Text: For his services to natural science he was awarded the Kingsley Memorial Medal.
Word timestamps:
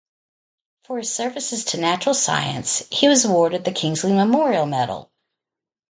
For 0.85 0.97
his 0.97 1.13
services 1.13 1.63
to 1.65 1.77
natural 1.79 2.15
science 2.15 2.83
he 2.89 3.07
was 3.07 3.23
awarded 3.23 3.63
the 3.65 3.71
Kingsley 3.71 4.13
Memorial 4.13 4.65
Medal. 4.65 5.11